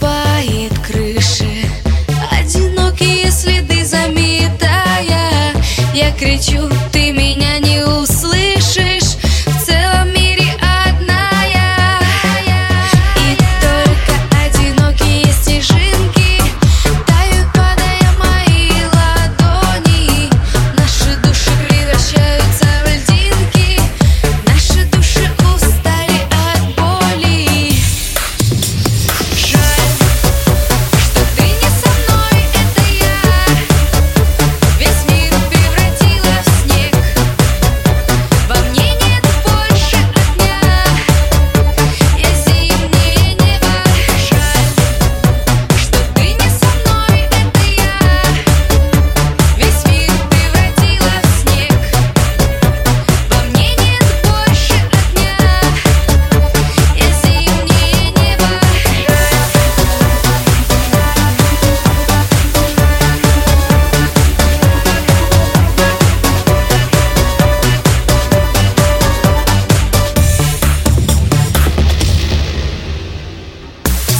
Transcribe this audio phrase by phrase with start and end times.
[0.00, 0.27] goodbye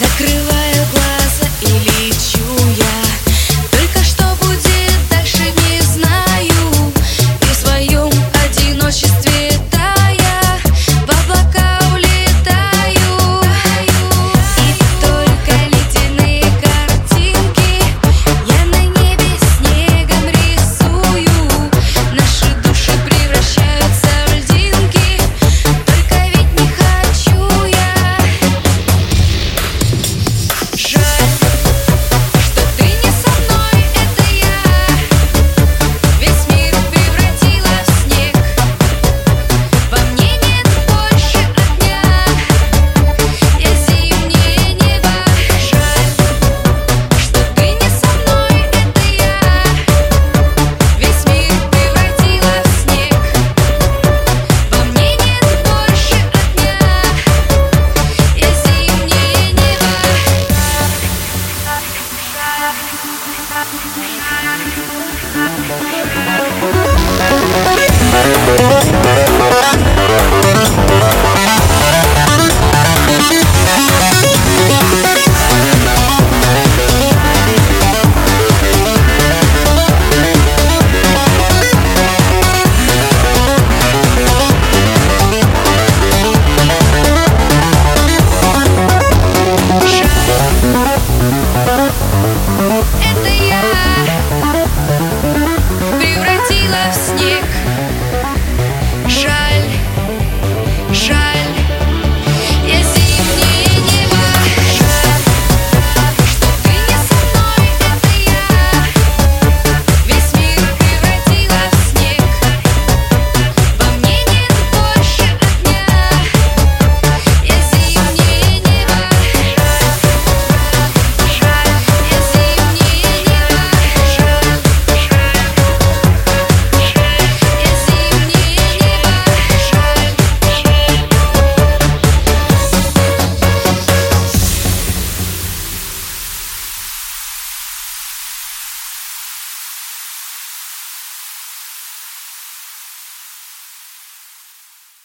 [0.00, 0.59] Закрывай.
[63.92, 64.20] Thank
[68.84, 68.89] you.